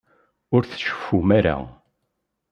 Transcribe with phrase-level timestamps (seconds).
[0.55, 1.57] Ur tceffum ara.